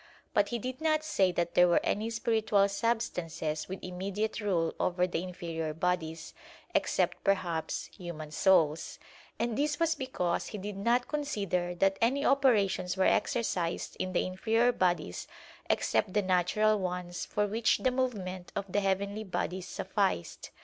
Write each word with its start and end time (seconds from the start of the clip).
But 0.33 0.49
he 0.49 0.57
did 0.57 0.81
not 0.81 1.03
say 1.03 1.31
that 1.33 1.53
there 1.53 1.67
were 1.67 1.79
any 1.85 2.09
spiritual 2.09 2.67
substances 2.69 3.69
with 3.69 3.83
immediate 3.83 4.39
rule 4.41 4.73
over 4.79 5.05
the 5.05 5.21
inferior 5.21 5.75
bodies, 5.75 6.33
except 6.73 7.23
perhaps 7.23 7.85
human 7.95 8.31
souls; 8.31 8.97
and 9.37 9.55
this 9.55 9.79
was 9.79 9.93
because 9.93 10.47
he 10.47 10.57
did 10.57 10.75
not 10.75 11.07
consider 11.07 11.75
that 11.75 11.99
any 12.01 12.25
operations 12.25 12.97
were 12.97 13.05
exercised 13.05 13.95
in 13.99 14.11
the 14.13 14.25
inferior 14.25 14.71
bodies 14.71 15.27
except 15.69 16.15
the 16.15 16.23
natural 16.23 16.79
ones 16.79 17.23
for 17.27 17.45
which 17.45 17.77
the 17.77 17.91
movement 17.91 18.51
of 18.55 18.65
the 18.73 18.79
heavenly 18.79 19.23
bodies 19.23 19.67
sufficed. 19.67 20.49